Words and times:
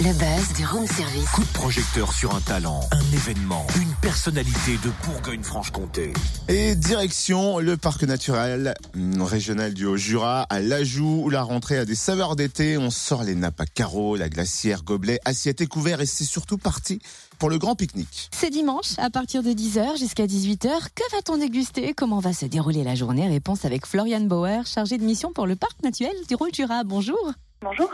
Le 0.00 0.12
buzz 0.12 0.56
du 0.56 0.66
room 0.66 0.84
service. 0.88 1.30
Coup 1.30 1.44
de 1.44 1.52
projecteur 1.52 2.12
sur 2.12 2.34
un 2.34 2.40
talent, 2.40 2.80
un 2.90 3.14
événement, 3.14 3.64
une 3.76 3.94
personnalité 4.02 4.72
de 4.82 4.90
Bourgogne-Franche-Comté. 5.06 6.12
Et 6.48 6.74
direction 6.74 7.60
le 7.60 7.76
parc 7.76 8.02
naturel 8.02 8.74
mm, 8.94 9.22
régional 9.22 9.72
du 9.72 9.86
Haut-Jura 9.86 10.42
à 10.50 10.58
l'Ajoux 10.58 11.22
où 11.24 11.30
la 11.30 11.44
rentrée 11.44 11.78
a 11.78 11.84
des 11.84 11.94
saveurs 11.94 12.34
d'été. 12.34 12.76
On 12.76 12.90
sort 12.90 13.22
les 13.22 13.36
nappes 13.36 13.60
à 13.60 13.66
carreaux, 13.66 14.16
la 14.16 14.28
glacière, 14.28 14.82
gobelet, 14.82 15.20
assiette 15.24 15.60
et 15.60 15.68
couvert 15.68 16.00
et 16.00 16.06
c'est 16.06 16.24
surtout 16.24 16.58
parti 16.58 16.98
pour 17.38 17.48
le 17.48 17.58
grand 17.58 17.76
pique-nique. 17.76 18.30
C'est 18.34 18.50
dimanche, 18.50 18.98
à 18.98 19.10
partir 19.10 19.44
de 19.44 19.50
10h 19.50 19.96
jusqu'à 19.96 20.26
18h. 20.26 20.70
Que 20.92 21.12
va-t-on 21.12 21.36
déguster? 21.36 21.94
Comment 21.94 22.18
va 22.18 22.32
se 22.32 22.46
dérouler 22.46 22.82
la 22.82 22.96
journée? 22.96 23.28
Réponse 23.28 23.64
avec 23.64 23.86
Florian 23.86 24.22
Bauer, 24.22 24.66
chargé 24.66 24.98
de 24.98 25.04
mission 25.04 25.32
pour 25.32 25.46
le 25.46 25.54
parc 25.54 25.80
naturel 25.84 26.16
du 26.28 26.34
Haut-Jura. 26.34 26.82
Bonjour. 26.82 27.32
Bonjour. 27.62 27.88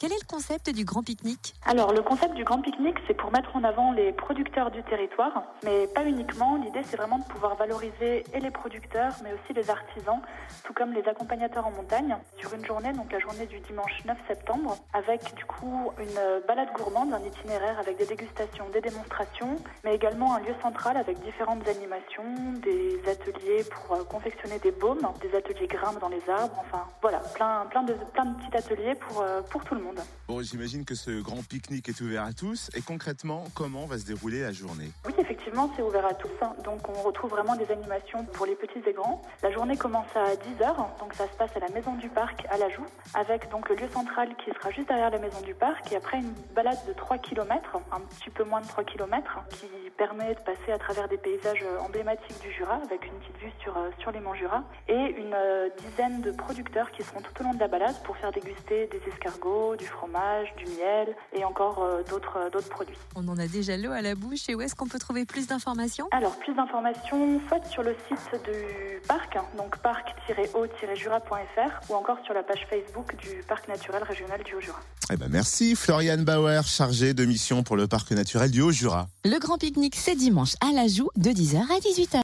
Quel 0.00 0.12
est 0.12 0.22
le 0.22 0.26
concept 0.26 0.70
du 0.70 0.86
grand 0.86 1.02
pique-nique? 1.02 1.52
Alors, 1.66 1.92
le 1.92 2.00
concept 2.00 2.32
du 2.32 2.42
grand 2.42 2.62
pique-nique, 2.62 2.96
c'est 3.06 3.12
pour 3.12 3.30
mettre 3.32 3.54
en 3.54 3.62
avant 3.64 3.92
les 3.92 4.12
producteurs 4.12 4.70
du 4.70 4.82
territoire, 4.82 5.42
mais 5.62 5.86
pas 5.88 6.06
uniquement. 6.06 6.56
L'idée, 6.56 6.80
c'est 6.84 6.96
vraiment 6.96 7.18
de 7.18 7.24
pouvoir 7.24 7.54
valoriser 7.56 8.24
et 8.32 8.40
les 8.40 8.50
producteurs, 8.50 9.12
mais 9.22 9.34
aussi 9.34 9.52
les 9.52 9.68
artisans, 9.68 10.22
tout 10.64 10.72
comme 10.72 10.94
les 10.94 11.06
accompagnateurs 11.06 11.66
en 11.66 11.70
montagne, 11.72 12.16
sur 12.38 12.54
une 12.54 12.64
journée, 12.64 12.94
donc 12.94 13.12
la 13.12 13.18
journée 13.18 13.44
du 13.44 13.60
dimanche 13.60 14.02
9 14.06 14.16
septembre, 14.26 14.78
avec 14.94 15.34
du 15.34 15.44
coup 15.44 15.92
une 15.98 16.46
balade 16.48 16.72
gourmande, 16.72 17.12
un 17.12 17.22
itinéraire 17.22 17.78
avec 17.78 17.98
des 17.98 18.06
dégustations, 18.06 18.70
des 18.72 18.80
démonstrations, 18.80 19.56
mais 19.84 19.94
également 19.94 20.34
un 20.34 20.40
lieu 20.40 20.54
central 20.62 20.96
avec 20.96 21.20
différentes 21.20 21.68
animations, 21.68 22.24
des 22.62 23.02
ateliers 23.06 23.64
pour 23.64 23.96
euh, 23.96 24.04
confectionner 24.04 24.60
des 24.60 24.72
baumes, 24.72 25.06
des 25.20 25.36
ateliers 25.36 25.66
grimpe 25.66 26.00
dans 26.00 26.08
les 26.08 26.22
arbres, 26.30 26.56
enfin 26.58 26.86
voilà, 27.02 27.18
plein, 27.34 27.66
plein, 27.68 27.82
de, 27.82 27.92
plein 28.14 28.24
de 28.24 28.34
petits 28.38 28.56
ateliers 28.56 28.94
pour, 28.94 29.20
euh, 29.20 29.42
pour 29.42 29.62
tout 29.62 29.74
le 29.74 29.82
monde. 29.82 29.89
Bon, 30.28 30.42
j'imagine 30.42 30.84
que 30.84 30.94
ce 30.94 31.20
grand 31.20 31.42
pique-nique 31.46 31.88
est 31.88 32.00
ouvert 32.00 32.24
à 32.24 32.32
tous. 32.32 32.70
Et 32.74 32.82
concrètement, 32.82 33.44
comment 33.54 33.86
va 33.86 33.98
se 33.98 34.04
dérouler 34.04 34.42
la 34.42 34.52
journée? 34.52 34.90
Oui, 35.06 35.12
effectivement, 35.18 35.70
c'est 35.76 35.82
ouvert 35.82 36.06
à 36.06 36.14
tous. 36.14 36.30
hein. 36.42 36.54
Donc, 36.64 36.88
on 36.88 37.02
retrouve 37.02 37.30
vraiment 37.30 37.56
des 37.56 37.70
animations 37.70 38.24
pour 38.26 38.46
les 38.46 38.54
petits 38.54 38.82
et 38.86 38.92
grands. 38.92 39.22
La 39.42 39.50
journée 39.50 39.76
commence 39.76 40.08
à 40.14 40.34
10h, 40.34 40.76
donc 41.00 41.14
ça 41.14 41.26
se 41.26 41.36
passe 41.36 41.50
à 41.56 41.60
la 41.60 41.68
maison 41.70 41.94
du 41.96 42.08
parc 42.08 42.46
à 42.50 42.56
l'Ajoux, 42.58 42.86
avec 43.14 43.50
donc 43.50 43.68
le 43.68 43.76
lieu 43.76 43.88
central 43.92 44.28
qui 44.44 44.50
sera 44.52 44.70
juste 44.70 44.88
derrière 44.88 45.10
la 45.10 45.18
maison 45.18 45.40
du 45.40 45.54
parc, 45.54 45.90
et 45.92 45.96
après 45.96 46.18
une 46.18 46.32
balade 46.54 46.78
de 46.86 46.92
3 46.92 47.18
km, 47.18 47.78
un 47.92 48.00
petit 48.00 48.30
peu 48.30 48.44
moins 48.44 48.60
de 48.60 48.66
3 48.68 48.84
km, 48.84 49.40
qui 49.50 49.66
permet 49.98 50.34
de 50.34 50.40
passer 50.40 50.72
à 50.72 50.78
travers 50.78 51.08
des 51.08 51.18
paysages 51.18 51.62
euh, 51.62 51.78
emblématiques 51.80 52.40
du 52.40 52.52
Jura, 52.52 52.76
avec 52.84 53.04
une 53.06 53.12
petite 53.18 53.36
vue 53.38 53.52
sur, 53.62 53.76
euh, 53.76 53.90
sur 53.98 54.10
les 54.12 54.20
monts 54.20 54.34
Jura, 54.34 54.62
et 54.88 54.94
une 54.94 55.34
euh, 55.34 55.68
dizaine 55.78 56.20
de 56.20 56.30
producteurs 56.30 56.90
qui 56.92 57.02
seront 57.02 57.20
tout 57.20 57.32
au 57.40 57.44
long 57.44 57.54
de 57.54 57.60
la 57.60 57.68
balade 57.68 57.96
pour 58.04 58.16
faire 58.16 58.32
déguster 58.32 58.86
des 58.86 59.00
escargots, 59.12 59.76
du 59.80 59.86
fromage, 59.86 60.48
du 60.56 60.66
miel, 60.66 61.16
et 61.32 61.44
encore 61.44 61.82
euh, 61.82 62.02
d'autres 62.08 62.36
euh, 62.36 62.50
d'autres 62.50 62.68
produits. 62.68 62.96
On 63.16 63.26
en 63.28 63.38
a 63.38 63.46
déjà 63.46 63.76
l'eau 63.76 63.92
à 63.92 64.02
la 64.02 64.14
bouche 64.14 64.48
et 64.48 64.54
où 64.54 64.60
est-ce 64.60 64.74
qu'on 64.74 64.86
peut 64.86 64.98
trouver 64.98 65.24
plus 65.24 65.46
d'informations? 65.46 66.06
Alors, 66.12 66.36
plus 66.36 66.54
d'informations, 66.54 67.40
soit 67.48 67.64
sur 67.66 67.82
le 67.82 67.96
site 68.06 68.42
du 68.44 69.00
parc, 69.08 69.36
hein, 69.36 69.44
donc 69.56 69.78
parc-o-jura.fr, 69.78 71.90
ou 71.90 71.94
encore 71.94 72.18
sur 72.24 72.34
la 72.34 72.42
page 72.42 72.66
Facebook 72.68 73.16
du 73.16 73.42
Parc 73.48 73.68
naturel 73.68 74.02
régional 74.02 74.42
du 74.42 74.54
Haut-Jura. 74.54 74.80
Eh 75.12 75.16
ben 75.16 75.28
merci 75.30 75.74
Florian 75.74 76.18
Bauer, 76.18 76.66
chargé 76.66 77.14
de 77.14 77.24
mission 77.24 77.62
pour 77.62 77.76
le 77.76 77.88
parc 77.88 78.10
naturel 78.12 78.50
du 78.50 78.60
Haut-Jura. 78.60 79.08
Le 79.24 79.38
grand 79.38 79.58
pique-nique, 79.58 79.96
c'est 79.96 80.14
dimanche 80.14 80.54
à 80.60 80.72
l'Ajoux 80.72 81.08
de 81.16 81.30
10h 81.30 81.56
à 81.56 81.80
18h. 81.80 82.18